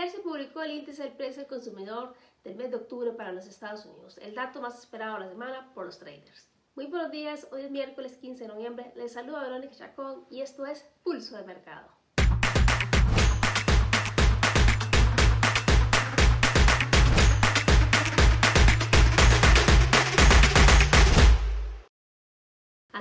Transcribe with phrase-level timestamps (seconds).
[0.00, 3.46] Ayer se publicó el índice del precio del consumidor del mes de octubre para los
[3.46, 6.48] Estados Unidos, el dato más esperado de la semana por los traders.
[6.74, 10.64] Muy buenos días, hoy es miércoles 15 de noviembre, les saluda Verónica Chacón y esto
[10.64, 11.99] es Pulso de Mercado.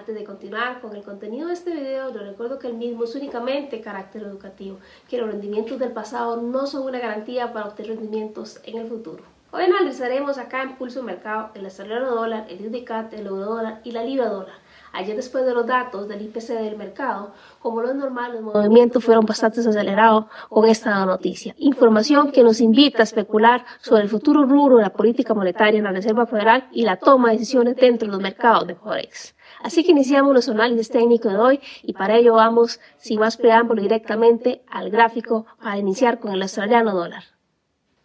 [0.10, 3.80] De continuar con el contenido de este video, les recuerdo que el mismo es únicamente
[3.80, 8.80] carácter educativo, que los rendimientos del pasado no son una garantía para obtener rendimientos en
[8.80, 9.23] el futuro.
[9.52, 13.91] Hoy analizaremos acá en Pulso Mercado el australiano dólar, el INDICAT, el euro dólar y
[13.91, 14.55] la libra dólar.
[14.91, 19.03] Ayer después de los datos del IPC del mercado, como lo es normal, los movimientos
[19.03, 21.55] fueron bastante acelerados con esta noticia.
[21.57, 25.83] Información que nos invita a especular sobre el futuro rubro de la política monetaria en
[25.83, 29.35] la Reserva Federal y la toma de decisiones dentro de los mercados de Forex.
[29.61, 33.81] Así que iniciamos los análisis técnicos de hoy y para ello vamos, sin más preámbulo,
[33.81, 37.23] directamente al gráfico para iniciar con el australiano dólar.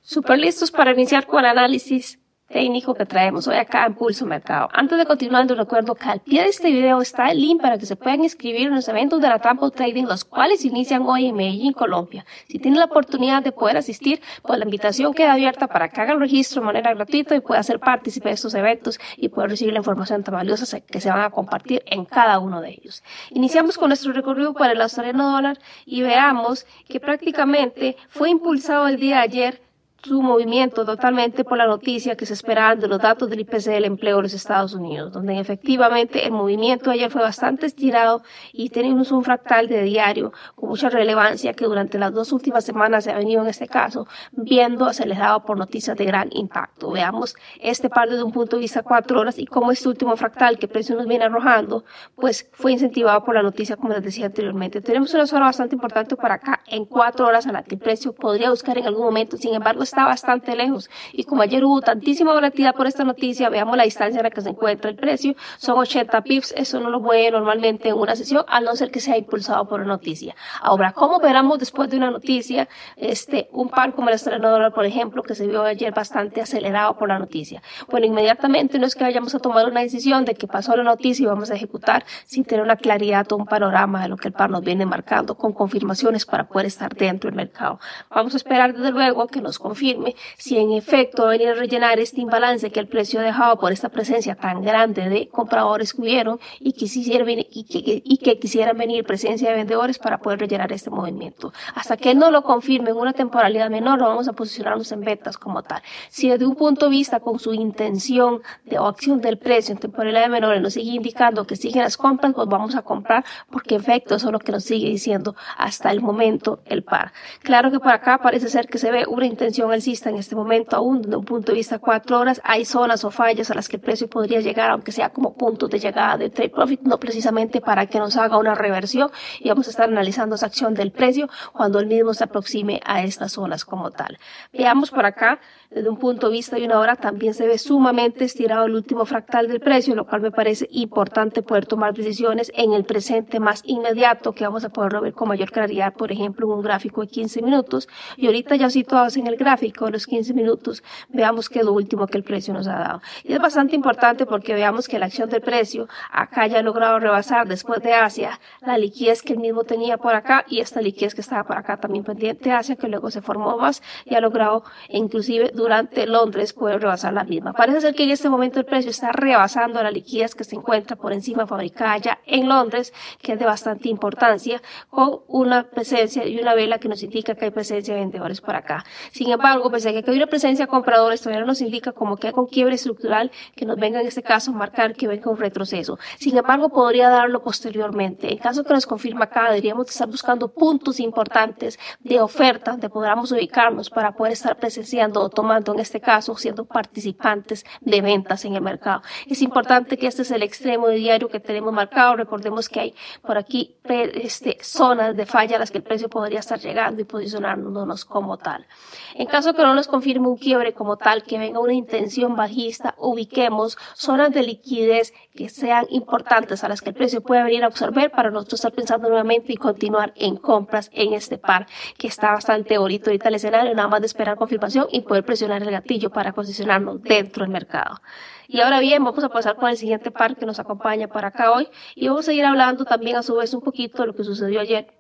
[0.01, 4.69] Super listos para iniciar con el análisis técnico que traemos hoy acá en Pulso Mercado.
[4.73, 7.79] Antes de continuar, les recuerdo que al pie de este video está el link para
[7.79, 11.27] que se puedan inscribir en los eventos de la Tampa Trading, los cuales inician hoy
[11.27, 12.25] en Medellín, Colombia.
[12.49, 16.21] Si tienen la oportunidad de poder asistir, pues la invitación queda abierta para que hagan
[16.21, 19.81] registro de manera gratuita y puedan ser partícipe de estos eventos y poder recibir la
[19.81, 23.03] información tan valiosa que se van a compartir en cada uno de ellos.
[23.31, 29.01] Iniciamos con nuestro recorrido para el australiano dólar y veamos que prácticamente fue impulsado el
[29.01, 29.74] día de ayer
[30.05, 33.87] su movimiento totalmente por la noticia que se esperaban de los datos del IPC del
[33.87, 39.13] empleo de los Estados Unidos, donde efectivamente el movimiento ayer fue bastante estirado y tenemos
[39.13, 43.17] un fractal de diario con mucha relevancia que durante las dos últimas semanas se ha
[43.17, 46.91] venido en este caso viendo acelerado por noticias de gran impacto.
[46.91, 50.59] Veamos este par desde un punto de vista cuatro horas y cómo este último fractal
[50.59, 54.83] que precio nos viene arrojando, pues fue incentivado por la noticia como les decía anteriormente.
[54.83, 58.13] Tenemos una zona bastante importante para acá en cuatro horas a la que el precio
[58.13, 60.91] podría buscar en algún momento, sin embargo está bastante lejos.
[61.13, 64.41] Y como ayer hubo tantísima volatilidad por esta noticia, veamos la distancia en la que
[64.41, 65.35] se encuentra el precio.
[65.59, 68.99] Son 80 pips, eso no lo mueve normalmente en una sesión, a no ser que
[68.99, 70.35] sea impulsado por una noticia.
[70.61, 74.85] Ahora, ¿cómo veramos después de una noticia, este, un par como el estreno dólar, por
[74.85, 77.63] ejemplo, que se vio ayer bastante acelerado por la noticia?
[77.89, 81.23] Bueno, inmediatamente no es que vayamos a tomar una decisión de que pasó la noticia
[81.23, 84.35] y vamos a ejecutar sin tener una claridad o un panorama de lo que el
[84.35, 87.79] par nos viene marcando con confirmaciones para poder estar dentro del mercado.
[88.11, 92.21] Vamos a esperar desde luego que nos confirme si en efecto venir a rellenar este
[92.21, 96.73] imbalance que el precio dejado por esta presencia tan grande de compradores que hubieron y
[96.73, 100.89] que, venir, y que, y que quisieran venir presencia de vendedores para poder rellenar este
[100.91, 101.53] movimiento.
[101.75, 105.37] Hasta que no lo confirme en una temporalidad menor, no vamos a posicionarnos en ventas
[105.37, 105.83] como tal.
[106.09, 109.79] Si desde un punto de vista con su intención de o acción del precio en
[109.79, 113.83] temporalidad menor nos sigue indicando que siguen las compras, pues vamos a comprar porque en
[113.83, 117.13] efecto eso es lo que nos sigue diciendo hasta el momento el par.
[117.43, 120.77] Claro que por acá parece ser que se ve una intención al en este momento
[120.77, 123.77] aún desde un punto de vista cuatro horas, hay zonas o fallas a las que
[123.77, 127.61] el precio podría llegar, aunque sea como puntos de llegada de trade profit, no precisamente
[127.61, 131.29] para que nos haga una reversión y vamos a estar analizando esa acción del precio
[131.53, 134.19] cuando el mismo se aproxime a estas zonas como tal.
[134.53, 138.25] Veamos por acá, desde un punto de vista de una hora, también se ve sumamente
[138.25, 142.73] estirado el último fractal del precio, lo cual me parece importante poder tomar decisiones en
[142.73, 146.53] el presente más inmediato que vamos a poder ver con mayor claridad, por ejemplo, en
[146.53, 147.89] un gráfico de 15 minutos.
[148.17, 151.73] Y ahorita ya situados en el gráfico, con los 15 minutos, veamos qué es lo
[151.73, 153.03] último que el precio nos ha dado.
[153.23, 156.99] Y es bastante importante porque veamos que la acción del precio acá ya ha logrado
[156.99, 161.15] rebasar después de Asia la liquidez que el mismo tenía por acá y esta liquidez
[161.15, 164.21] que estaba por acá también pendiente de Asia que luego se formó más y ha
[164.21, 167.53] logrado inclusive Londres poder rebasar la misma.
[167.53, 170.97] Parece ser que en este momento el precio está rebasando la liquidez que se encuentra
[170.97, 174.61] por encima fabricada ya en Londres, que es de bastante importancia,
[174.91, 178.55] con una presencia y una vela que nos indica que hay presencia de vendedores por
[178.55, 178.85] acá.
[179.13, 182.29] Sin embargo, pese a que hay una presencia compradora, esto ya nos indica como que
[182.29, 185.39] hay con quiebre estructural que nos venga en este caso a marcar que venga un
[185.39, 185.99] retroceso.
[186.19, 188.33] Sin embargo, podría darlo posteriormente.
[188.33, 193.33] En caso que nos confirma acá, deberíamos estar buscando puntos importantes de oferta donde podamos
[193.33, 198.55] ubicarnos para poder estar presenciando o tomando en este caso siendo participantes de ventas en
[198.55, 199.03] el mercado.
[199.27, 202.17] Es importante que este es el extremo de diario que tenemos marcado.
[202.17, 206.41] Recordemos que hay por aquí este, zonas de falla a las que el precio podría
[206.41, 208.67] estar llegando y posicionándonos como tal.
[209.15, 212.95] En caso que no nos confirme un quiebre como tal, que venga una intención bajista,
[212.97, 217.67] ubiquemos zonas de liquidez que sean importantes a las que el precio pueda venir a
[217.67, 221.67] absorber para nosotros estar pensando nuevamente y continuar en compras en este par
[221.99, 225.63] que está bastante bonito ahorita el escenario, nada más de esperar confirmación y poder presionar
[225.63, 228.01] el gatillo para posicionarnos dentro del mercado.
[228.47, 231.51] Y ahora bien, vamos a pasar con el siguiente par que nos acompaña para acá
[231.51, 234.23] hoy y vamos a ir hablando también a su vez un poquito de lo que
[234.23, 234.94] sucedió ayer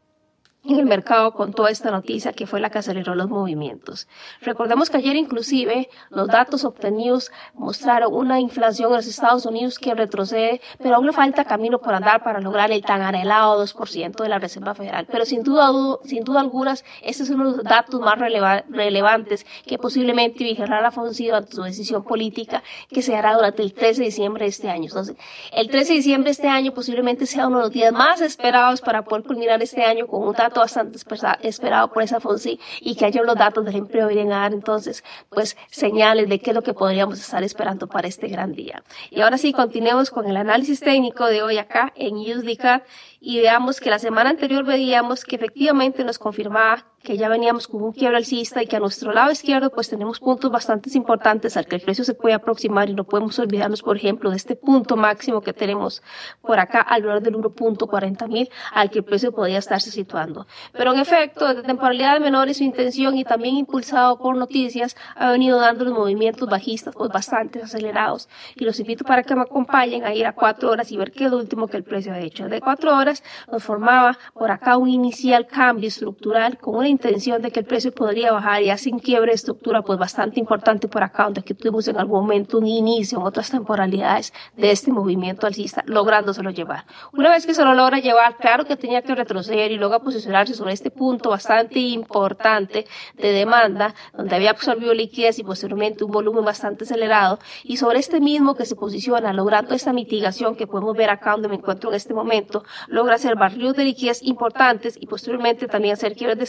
[0.64, 4.08] en el mercado con toda esta noticia que fue la que aceleró los movimientos.
[4.40, 9.94] Recordemos que ayer inclusive los datos obtenidos mostraron una inflación en los Estados Unidos que
[9.94, 14.28] retrocede, pero aún le falta camino por andar para lograr el tan anhelado 2% de
[14.28, 15.06] la Reserva Federal.
[15.10, 15.70] Pero sin duda,
[16.04, 20.88] sin duda algunas, este es uno de los datos más relevantes que posiblemente vigilará la
[20.88, 24.70] ofensiva ante su decisión política que se hará durante el 13 de diciembre de este
[24.70, 24.84] año.
[24.84, 25.16] Entonces,
[25.52, 28.80] el 13 de diciembre de este año posiblemente sea uno de los días más esperados
[28.80, 30.98] para poder culminar este año con un dato bastante
[31.42, 35.04] esperado por esa FONSI y que ayer los datos del empleo vienen a dar entonces
[35.30, 38.82] pues señales de qué es lo que podríamos estar esperando para este gran día.
[39.10, 42.82] Y ahora sí, continuemos con el análisis técnico de hoy acá en USDCAD
[43.20, 47.82] y veamos que la semana anterior veíamos que efectivamente nos confirmaba que ya veníamos con
[47.82, 51.66] un quiebre alcista y que a nuestro lado izquierdo pues tenemos puntos bastante importantes al
[51.66, 54.96] que el precio se puede aproximar y no podemos olvidarnos por ejemplo de este punto
[54.96, 56.02] máximo que tenemos
[56.40, 60.46] por acá alrededor del 1.40 mil al que el precio podría estarse situando.
[60.72, 65.30] Pero en efecto, desde temporalidad de menores su intención y también impulsado por noticias ha
[65.30, 70.04] venido dando los movimientos bajistas pues bastante acelerados y los invito para que me acompañen
[70.04, 72.20] a ir a cuatro horas y ver qué es lo último que el precio ha
[72.20, 72.48] hecho.
[72.48, 73.22] De cuatro horas
[73.52, 77.92] nos formaba por acá un inicial cambio estructural con una intención de que el precio
[77.92, 81.86] podría bajar ya sin quiebre de estructura, pues bastante importante por acá, donde que tuvimos
[81.88, 86.84] en algún momento un inicio en otras temporalidades de este movimiento alcista, lográndoselo llevar.
[87.12, 90.54] Una vez que se lo logra llevar, claro que tenía que retroceder y luego posicionarse
[90.54, 92.86] sobre este punto bastante importante
[93.16, 98.20] de demanda, donde había absorbido liquidez y posteriormente un volumen bastante acelerado, y sobre este
[98.20, 101.96] mismo que se posiciona, logrando esta mitigación que podemos ver acá donde me encuentro en
[101.96, 106.44] este momento, logra hacer barrios de liquidez importantes y posteriormente también hacer quiebres de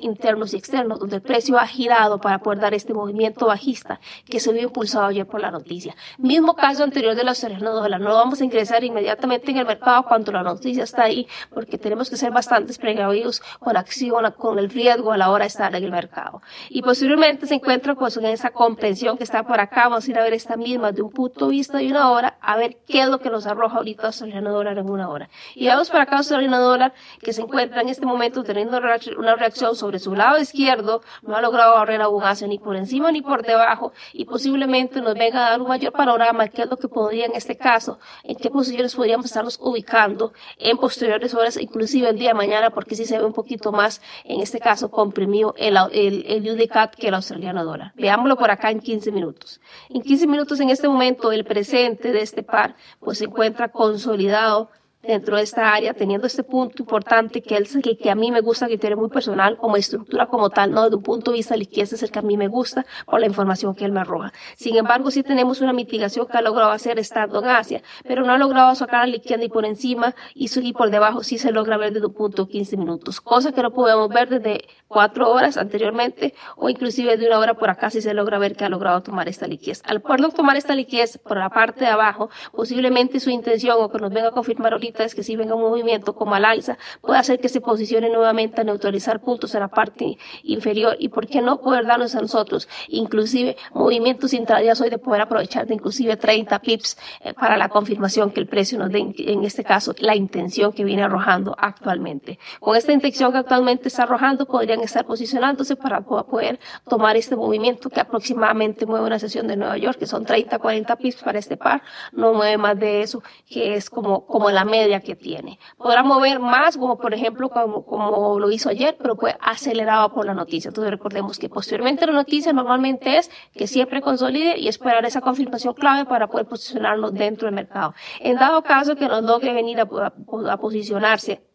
[0.00, 4.40] internos y externos, donde el precio ha girado para poder dar este movimiento bajista que
[4.40, 5.94] se vio impulsado ayer por la noticia.
[6.18, 8.00] Mismo caso anterior de la australiana dólar.
[8.00, 12.10] No vamos a ingresar inmediatamente en el mercado cuando la noticia está ahí, porque tenemos
[12.10, 15.84] que ser bastante precavidos con acción, con el riesgo a la hora de estar en
[15.84, 16.42] el mercado.
[16.68, 19.88] Y posiblemente se encuentra con esa comprensión que está por acá.
[19.88, 22.38] Vamos a ir a ver esta misma de un punto de vista de una hora,
[22.40, 25.28] a ver qué es lo que nos arroja ahorita australiano dólar en una hora.
[25.54, 28.78] Y vamos para acá australiano dólar que se encuentra en este momento teniendo
[29.18, 32.08] una reacción sobre su lado izquierdo, no ha logrado barrer a
[32.46, 36.44] ni por encima ni por debajo y posiblemente nos venga a dar un mayor panorama
[36.44, 40.32] de qué es lo que podría en este caso, en qué posiciones podríamos estarnos ubicando
[40.58, 44.02] en posteriores horas, inclusive el día de mañana, porque si se ve un poquito más,
[44.24, 47.92] en este caso, comprimido el, el, el que el australiano dólar.
[47.94, 49.60] Veámoslo por acá en 15 minutos.
[49.88, 54.70] En 15 minutos en este momento, el presente de este par, pues se encuentra consolidado
[55.02, 58.40] dentro de esta área, teniendo este punto importante que, es que, que a mí me
[58.40, 61.54] gusta, que tiene muy personal, como estructura como tal, no desde un punto de vista
[61.54, 64.00] de liquidez es el que a mí me gusta por la información que él me
[64.00, 64.32] arroja.
[64.56, 68.32] Sin embargo, sí tenemos una mitigación que ha logrado hacer estando en Asia, pero no
[68.32, 71.76] ha logrado sacar la liquidez ni por encima y, y por debajo sí se logra
[71.76, 75.56] ver desde un punto de 15 minutos, cosa que no podemos ver desde cuatro horas
[75.56, 79.02] anteriormente o inclusive de una hora por acá si se logra ver que ha logrado
[79.02, 79.82] tomar esta liquidez.
[79.84, 83.98] Al poder tomar esta liquidez por la parte de abajo, posiblemente su intención o que
[83.98, 87.18] nos venga a confirmar ahorita es que si venga un movimiento como al alza, puede
[87.18, 91.40] hacer que se posicione nuevamente a neutralizar puntos en la parte inferior y por qué
[91.40, 96.58] no poder darnos a nosotros inclusive movimientos intradías hoy de poder aprovechar de inclusive 30
[96.60, 100.72] pips eh, para la confirmación que el precio nos dé, en este caso, la intención
[100.72, 102.38] que viene arrojando actualmente.
[102.60, 106.58] Con esta intención que actualmente está arrojando, podrían estar posicionándose para poder
[106.88, 110.96] tomar este movimiento que aproximadamente mueve una sesión de Nueva York, que son 30, 40
[110.96, 114.77] pips para este par, no mueve más de eso, que es como, como la media
[115.04, 115.58] que tiene.
[115.76, 120.26] Podrá mover más, como por ejemplo, como, como lo hizo ayer, pero fue acelerado por
[120.26, 120.68] la noticia.
[120.68, 125.74] Entonces recordemos que posteriormente la noticia normalmente es que siempre consolide y esperar esa confirmación
[125.74, 127.94] clave para poder posicionarnos dentro del mercado.
[128.20, 131.47] En dado caso que nos logre venir a posicionarse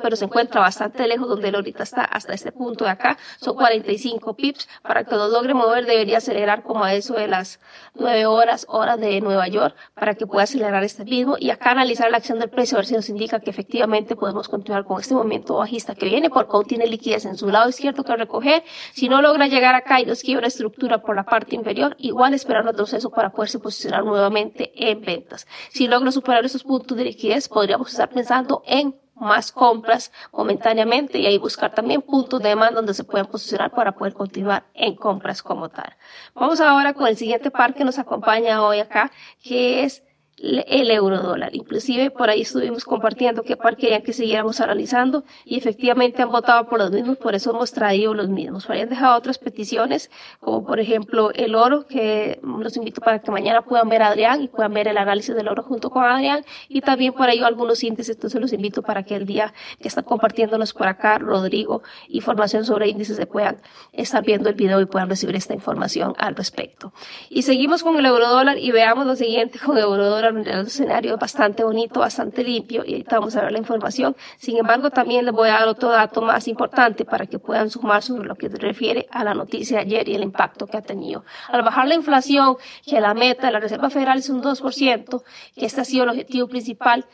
[0.00, 3.56] pero se encuentra bastante lejos donde él ahorita está, hasta este punto de acá, son
[3.56, 7.60] 45 pips, para que lo logre mover debería acelerar como a eso de las
[7.94, 12.10] 9 horas, horas de Nueva York, para que pueda acelerar este mismo y acá analizar
[12.10, 15.14] la acción del precio, a ver si nos indica que efectivamente podemos continuar con este
[15.14, 19.08] momento bajista que viene, porque aún tiene liquidez en su lado izquierdo que recoger, si
[19.08, 22.84] no logra llegar acá y nos quiebra estructura por la parte inferior, igual esperar otro
[22.84, 25.46] proceso para poderse posicionar nuevamente en ventas.
[25.70, 31.26] Si logra superar esos puntos de liquidez, podríamos estar pensando en más compras momentáneamente y
[31.26, 35.42] ahí buscar también puntos de demanda donde se pueden posicionar para poder continuar en compras
[35.42, 35.96] como tal.
[36.34, 39.10] Vamos ahora con el siguiente par que nos acompaña hoy acá,
[39.42, 40.02] que es
[40.44, 41.54] el euro dólar.
[41.54, 46.68] Inclusive por ahí estuvimos compartiendo qué par querían que siguiéramos analizando y efectivamente han votado
[46.68, 48.68] por los mismos, por eso hemos traído los mismos.
[48.68, 50.10] Habían dejado otras peticiones,
[50.40, 54.42] como por ejemplo el oro, que los invito para que mañana puedan ver a Adrián
[54.42, 57.82] y puedan ver el análisis del oro junto con Adrián y también por ahí algunos
[57.82, 62.64] índices, entonces los invito para que el día que están compartiéndonos por acá, Rodrigo, información
[62.64, 63.56] sobre índices, se puedan
[63.92, 66.92] estar viendo el video y puedan recibir esta información al respecto.
[67.30, 70.66] Y seguimos con el euro dólar y veamos lo siguiente con el euro dólar un
[70.66, 74.16] escenario bastante bonito, bastante limpio y ahorita vamos a ver la información.
[74.38, 78.02] Sin embargo, también les voy a dar otro dato más importante para que puedan sumar
[78.02, 80.82] sobre lo que se refiere a la noticia de ayer y el impacto que ha
[80.82, 81.24] tenido.
[81.48, 85.22] Al bajar la inflación, que la meta de la Reserva Federal es un 2%,
[85.54, 87.06] que este ha sido el objetivo principal,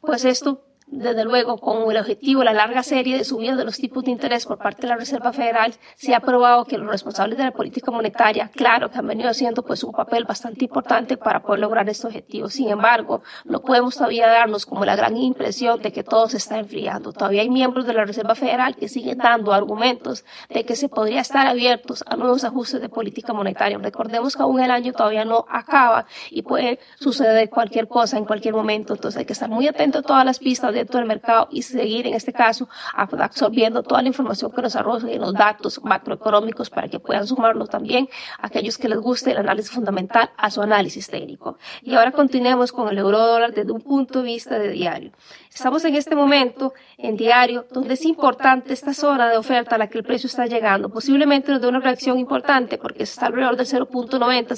[0.00, 3.76] pues esto desde luego, con el objetivo de la larga serie de subidas de los
[3.76, 7.36] tipos de interés por parte de la Reserva Federal, se ha probado que los responsables
[7.36, 11.42] de la política monetaria, claro, que han venido haciendo pues un papel bastante importante para
[11.42, 12.52] poder lograr estos objetivos.
[12.52, 16.58] Sin embargo, no podemos todavía darnos como la gran impresión de que todo se está
[16.58, 17.12] enfriando.
[17.12, 21.20] Todavía hay miembros de la Reserva Federal que siguen dando argumentos de que se podría
[21.20, 23.76] estar abiertos a nuevos ajustes de política monetaria.
[23.78, 28.54] Recordemos que aún el año todavía no acaba y puede suceder cualquier cosa en cualquier
[28.54, 28.94] momento.
[28.94, 32.06] Entonces hay que estar muy atento a todas las pistas dentro del mercado y seguir
[32.06, 37.00] en este caso absorbiendo toda la información que nos arrojen los datos macroeconómicos para que
[37.00, 41.58] puedan sumarlo también a aquellos que les guste el análisis fundamental a su análisis técnico.
[41.82, 45.12] Y ahora continuemos con el euro dólar desde un punto de vista de diario.
[45.52, 49.86] Estamos en este momento en diario donde es importante esta zona de oferta a la
[49.88, 50.90] que el precio está llegando.
[50.90, 54.48] Posiblemente nos dé una reacción importante porque está alrededor del 0.90,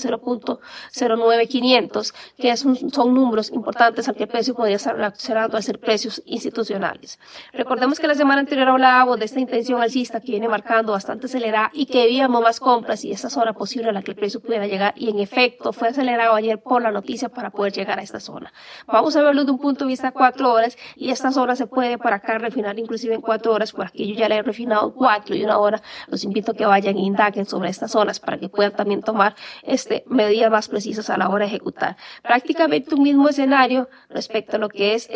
[0.93, 5.79] 0.09500, que son números importantes al que el precio podría estar reaccionando a ser
[6.27, 7.19] institucionales.
[7.53, 11.71] Recordemos que la semana anterior hablábamos de esta intención alcista que viene marcando bastante acelerada
[11.73, 14.67] y que veíamos más compras y esa zona posible a la que el precio pudiera
[14.67, 18.21] llegar y en efecto fue acelerado ayer por la noticia para poder llegar a esta
[18.21, 18.53] zona.
[18.87, 21.99] Vamos a verlo de un punto de vista cuatro horas y esta zona se puede
[21.99, 25.35] para acá refinar inclusive en cuatro horas, por aquí yo ya le he refinado cuatro
[25.35, 25.83] y una hora.
[26.09, 29.35] Los invito a que vayan e indaguen sobre estas zonas para que puedan también tomar
[29.63, 31.97] este, medidas más precisas a la hora de ejecutar.
[32.23, 35.09] Prácticamente un mismo escenario respecto a lo que es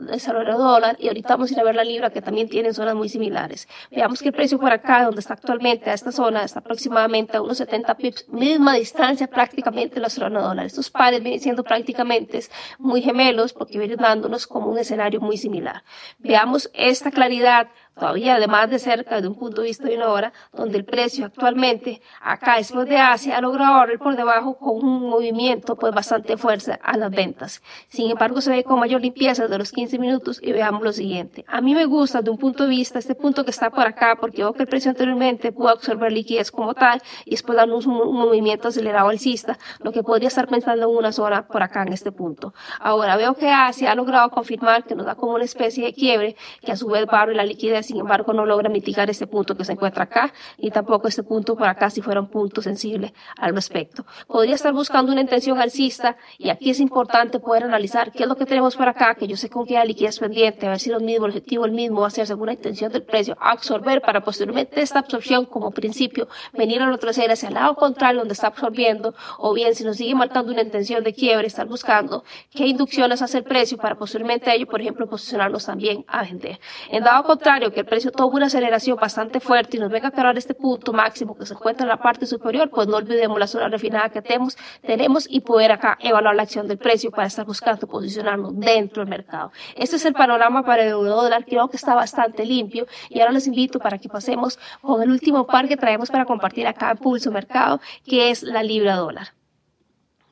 [0.00, 2.74] el australiano dólar y ahorita vamos a ir a ver la libra que también tienen
[2.74, 3.68] zonas muy similares.
[3.90, 7.42] Veamos que el precio por acá, donde está actualmente, a esta zona, está aproximadamente a
[7.42, 10.66] unos 70 pips, misma distancia prácticamente el australiano dólar.
[10.66, 12.40] Estos pares vienen siendo prácticamente
[12.78, 15.82] muy gemelos porque vienen dándonos como un escenario muy similar.
[16.18, 20.32] Veamos esta claridad todavía además de cerca de un punto de vista de una hora,
[20.52, 25.08] donde el precio actualmente acá después de Asia ha logrado abrir por debajo con un
[25.08, 27.62] movimiento pues bastante fuerza a las ventas.
[27.88, 31.44] Sin embargo se ve con mayor limpieza de los 15 minutos y veamos lo siguiente.
[31.48, 34.16] A mí me gusta de un punto de vista este punto que está por acá
[34.18, 37.94] porque veo que el precio anteriormente pudo absorber liquidez como tal y después darnos un,
[37.94, 42.10] movimiento acelerado alcista, lo que podría estar pensando en una zona por acá en este
[42.10, 42.54] punto.
[42.80, 46.36] Ahora veo que Asia ha logrado confirmar que nos da como una especie de quiebre
[46.62, 49.64] que a su vez abrir la liquidez sin embargo no logra mitigar este punto que
[49.66, 53.54] se encuentra acá, y tampoco este punto por acá si fuera un punto sensible al
[53.54, 54.06] respecto.
[54.26, 58.36] Podría estar buscando una intención alcista, y aquí es importante poder analizar qué es lo
[58.36, 60.90] que tenemos por acá, que yo sé con qué hay liquidez pendiente, a ver si
[60.90, 64.00] lo mismo, el objetivo el mismo va a ser según la intención del precio, absorber
[64.00, 68.48] para posteriormente esta absorción como principio, venir a retroceder hacia el lado contrario donde está
[68.48, 73.22] absorbiendo, o bien si nos sigue marcando una intención de quiebre, estar buscando qué inducciones
[73.22, 76.58] hace el precio para posteriormente a ello, por ejemplo, posicionarnos también a vender.
[76.90, 80.10] En dado contrario, que el precio toma una aceleración bastante fuerte y nos venga a
[80.10, 83.46] cerrar este punto máximo que se encuentra en la parte superior, pues no olvidemos la
[83.46, 87.44] zona refinada que tenemos, tenemos y poder acá evaluar la acción del precio para estar
[87.44, 89.50] buscando posicionarnos dentro del mercado.
[89.74, 93.32] Este es el panorama para el euro dólar, creo que está bastante limpio y ahora
[93.32, 96.98] les invito para que pasemos con el último par que traemos para compartir acá en
[96.98, 99.28] Pulso Mercado, que es la libra dólar.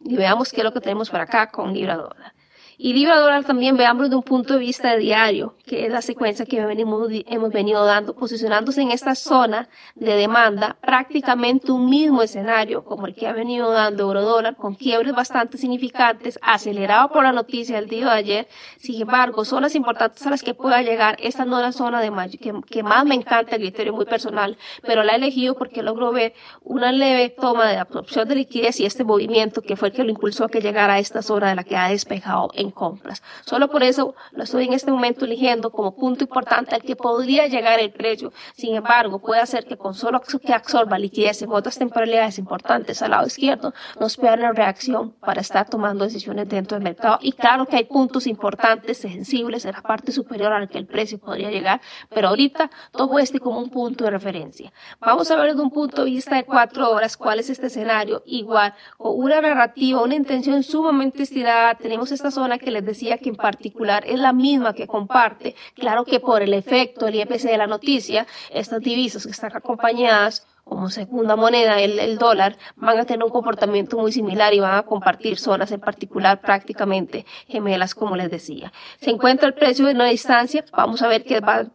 [0.05, 2.34] Y veamos qué es lo que tenemos para acá con libra dólar.
[2.77, 6.45] Y Libra dólar también veamos de un punto de vista diario, que es la secuencia
[6.45, 13.07] que hemos venido dando, posicionándose en esta zona de demanda, prácticamente un mismo escenario como
[13.07, 17.77] el que ha venido dando euro dólar, con quiebres bastante significantes, acelerado por la noticia
[17.77, 18.49] del día de ayer.
[18.79, 22.11] Sin embargo, zonas importantes a las que pueda llegar, esta no es la zona de
[22.39, 26.13] que, que más me encanta, el criterio muy personal, pero la he elegido porque logro
[26.13, 30.03] ver una leve toma de absorción de liquidez y este movimiento que fue el que
[30.03, 33.23] lo impulsó a que llegara a esta zona de la que ha despejado compras.
[33.45, 37.47] Solo por eso lo estoy en este momento eligiendo como punto importante al que podría
[37.47, 38.33] llegar el precio.
[38.55, 43.13] Sin embargo, puede ser que con solo que absorba liquidez en otras temporalidades importantes al
[43.13, 47.19] lado izquierdo, nos pueda una reacción para estar tomando decisiones dentro del mercado.
[47.21, 51.19] Y claro que hay puntos importantes, sensibles en la parte superior al que el precio
[51.19, 51.81] podría llegar,
[52.11, 54.73] pero ahorita todo este como un punto de referencia.
[55.01, 58.23] Vamos a ver desde un punto de vista de cuatro horas cuál es este escenario.
[58.27, 63.29] Igual, con una narrativa, una intención sumamente estirada, tenemos esta zona que les decía que
[63.29, 65.55] en particular es la misma que comparte.
[65.75, 70.47] Claro que por el efecto del IPC de la noticia, estas divisas que están acompañadas
[70.65, 74.83] como segunda moneda, el, dólar, van a tener un comportamiento muy similar y van a
[74.83, 78.73] compartir zonas en particular prácticamente gemelas, como les decía.
[78.99, 81.67] Se encuentra el precio en una distancia, vamos a ver que va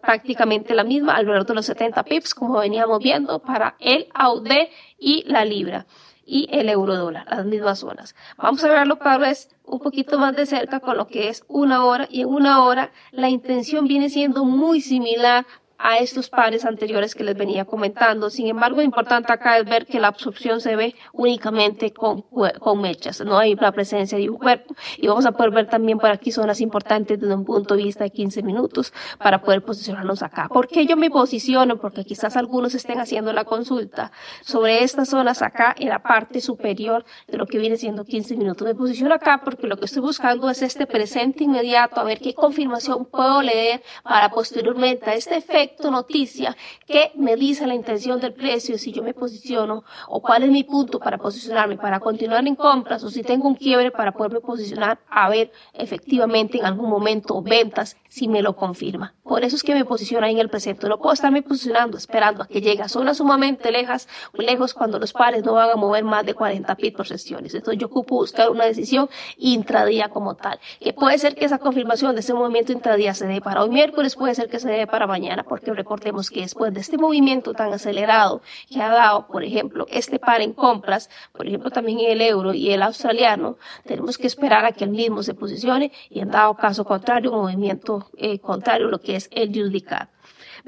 [0.00, 4.50] prácticamente la misma, alrededor de los 70 pips, como veníamos viendo, para el AUD
[4.98, 5.86] y la libra
[6.26, 8.14] y el euro dólar, las mismas zonas.
[8.36, 11.84] Vamos a verlo cada vez un poquito más de cerca con lo que es una
[11.84, 15.46] hora y en una hora la intención viene siendo muy similar
[15.78, 18.30] a estos pares anteriores que les venía comentando.
[18.30, 22.22] Sin embargo, importante acá es ver que la absorción se ve únicamente con,
[22.58, 24.74] con mechas, no hay la presencia de un cuerpo.
[24.96, 28.04] Y vamos a poder ver también por aquí zonas importantes desde un punto de vista
[28.04, 30.48] de 15 minutos para poder posicionarnos acá.
[30.48, 31.78] ¿Por qué yo me posiciono?
[31.78, 37.04] Porque quizás algunos estén haciendo la consulta sobre estas zonas acá en la parte superior
[37.26, 38.66] de lo que viene siendo 15 minutos.
[38.66, 42.34] Me posiciono acá porque lo que estoy buscando es este presente inmediato, a ver qué
[42.34, 46.56] confirmación puedo leer para posteriormente a este efecto noticia
[46.86, 50.64] que me dice la intención del precio, si yo me posiciono o cuál es mi
[50.64, 54.98] punto para posicionarme, para continuar en compras o si tengo un quiebre para poderme posicionar
[55.08, 59.14] a ver efectivamente en algún momento ventas si me lo confirma.
[59.22, 60.88] Por eso es que me posiciono ahí en el presente.
[60.88, 65.12] No puedo estarme posicionando esperando a que llegue a zonas sumamente lejas, lejos cuando los
[65.12, 67.54] pares no van a mover más de 40 pips por sesiones.
[67.54, 70.58] Entonces yo ocupo buscar una decisión intradía como tal.
[70.80, 74.16] Que puede ser que esa confirmación de ese movimiento intradía se dé para hoy miércoles,
[74.16, 77.72] puede ser que se dé para mañana, porque recordemos que después de este movimiento tan
[77.72, 82.52] acelerado que ha dado, por ejemplo, este par en compras, por ejemplo también el euro
[82.52, 86.54] y el australiano, tenemos que esperar a que el mismo se posicione y en dado
[86.56, 90.10] caso contrario, un movimiento eh, contrario lo que es el judicat.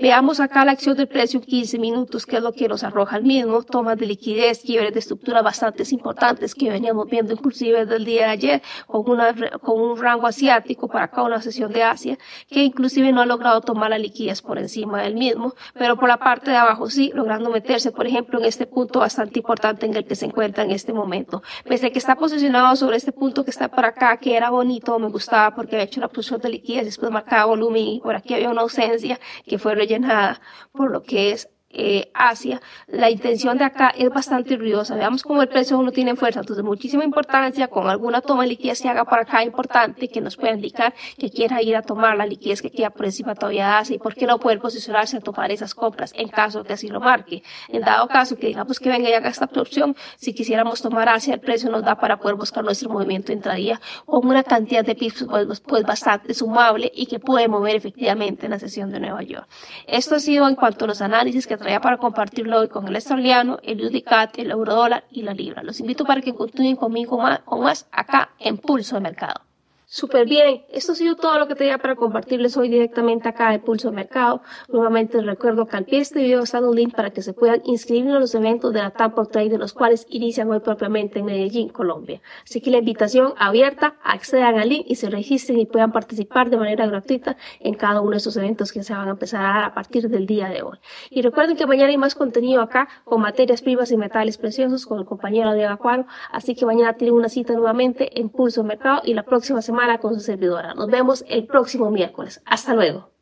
[0.00, 3.16] Veamos acá la acción del precio en 15 minutos, que es lo que nos arroja
[3.16, 3.64] el mismo.
[3.64, 8.26] Tomas de liquidez, quiebres de estructura bastante importantes que veníamos viendo inclusive desde el día
[8.26, 12.16] de ayer con, una, con un rango asiático para acá una sesión de Asia,
[12.48, 16.18] que inclusive no ha logrado tomar la liquidez por encima del mismo, pero por la
[16.18, 20.06] parte de abajo sí, logrando meterse, por ejemplo, en este punto bastante importante en el
[20.06, 21.42] que se encuentra en este momento.
[21.64, 24.96] Pese a que está posicionado sobre este punto que está por acá, que era bonito,
[25.00, 28.34] me gustaba porque había hecho una posición de liquidez, después marcaba volumen y por aquí
[28.34, 30.40] había una ausencia que fue llenada
[30.72, 34.94] por lo que es eh, Asia, la intención de acá es bastante ruidosa.
[34.94, 38.80] Veamos cómo el precio uno tiene fuerza, entonces muchísima importancia con alguna toma de liquidez
[38.80, 42.24] que haga para acá importante que nos pueda indicar que quiera ir a tomar la
[42.24, 45.20] liquidez que queda por encima todavía de Asia y por qué no poder posicionarse a
[45.20, 47.42] tomar esas compras en caso que así lo marque.
[47.68, 51.34] En dado caso que digamos que venga y haga esta absorción, si quisiéramos tomar Asia,
[51.34, 55.26] el precio nos da para poder buscar nuestro movimiento intradía con una cantidad de pips
[55.28, 59.46] pues, pues bastante sumable y que puede mover efectivamente en la sesión de Nueva York.
[59.86, 62.94] Esto ha sido en cuanto a los análisis que traía para compartirlo hoy con el
[62.94, 65.62] australiano, el UDICAT, el eurodólar y la libra.
[65.62, 69.47] Los invito para que continúen conmigo más, con más acá en Pulso de Mercado.
[69.90, 73.62] Súper bien, esto ha sido todo lo que tenía para compartirles hoy directamente acá en
[73.62, 74.42] Pulso Mercado.
[74.68, 77.62] Nuevamente recuerdo que al pie de este video está un link para que se puedan
[77.64, 81.24] inscribir en los eventos de la Tampa Trade, de los cuales inician hoy propiamente en
[81.24, 82.20] Medellín, Colombia.
[82.44, 86.58] Así que la invitación abierta, accedan al link y se registren y puedan participar de
[86.58, 89.64] manera gratuita en cada uno de esos eventos que se van a empezar a dar
[89.64, 90.76] a partir del día de hoy.
[91.08, 94.98] Y recuerden que mañana hay más contenido acá con materias primas y metales preciosos con
[94.98, 96.04] el compañero Diego Acuaro.
[96.30, 100.14] Así que mañana tienen una cita nuevamente en Pulso Mercado y la próxima semana con
[100.14, 100.74] su servidora.
[100.74, 102.42] Nos vemos el próximo miércoles.
[102.44, 103.17] Hasta luego.